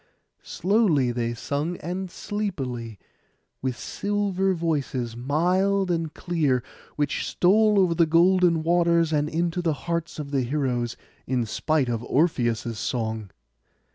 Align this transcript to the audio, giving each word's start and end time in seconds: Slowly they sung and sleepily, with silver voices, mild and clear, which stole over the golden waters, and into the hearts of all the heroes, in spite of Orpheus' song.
Slowly 0.41 1.11
they 1.11 1.35
sung 1.35 1.77
and 1.77 2.09
sleepily, 2.09 2.97
with 3.61 3.77
silver 3.77 4.55
voices, 4.55 5.15
mild 5.15 5.91
and 5.91 6.11
clear, 6.11 6.63
which 6.95 7.23
stole 7.27 7.77
over 7.79 7.93
the 7.93 8.07
golden 8.07 8.63
waters, 8.63 9.13
and 9.13 9.29
into 9.29 9.61
the 9.61 9.73
hearts 9.85 10.17
of 10.17 10.29
all 10.29 10.31
the 10.31 10.41
heroes, 10.41 10.97
in 11.27 11.45
spite 11.45 11.87
of 11.87 12.03
Orpheus' 12.05 12.79
song. 12.79 13.29